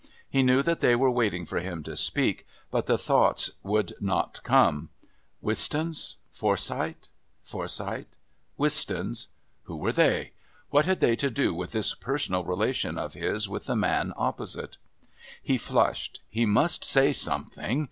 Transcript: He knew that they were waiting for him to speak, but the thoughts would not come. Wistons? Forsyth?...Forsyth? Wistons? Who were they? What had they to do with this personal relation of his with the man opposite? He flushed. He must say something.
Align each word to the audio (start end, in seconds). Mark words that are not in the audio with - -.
He 0.27 0.41
knew 0.41 0.63
that 0.63 0.79
they 0.79 0.95
were 0.95 1.11
waiting 1.11 1.45
for 1.45 1.59
him 1.59 1.83
to 1.83 1.95
speak, 1.95 2.47
but 2.71 2.87
the 2.87 2.97
thoughts 2.97 3.51
would 3.61 3.93
not 3.99 4.41
come. 4.41 4.89
Wistons? 5.43 6.15
Forsyth?...Forsyth? 6.31 8.17
Wistons? 8.57 9.27
Who 9.65 9.75
were 9.75 9.91
they? 9.91 10.31
What 10.71 10.85
had 10.87 11.01
they 11.01 11.15
to 11.17 11.29
do 11.29 11.53
with 11.53 11.71
this 11.73 11.93
personal 11.93 12.43
relation 12.43 12.97
of 12.97 13.13
his 13.13 13.47
with 13.47 13.65
the 13.65 13.75
man 13.75 14.11
opposite? 14.17 14.77
He 15.39 15.59
flushed. 15.59 16.21
He 16.31 16.47
must 16.47 16.83
say 16.83 17.13
something. 17.13 17.79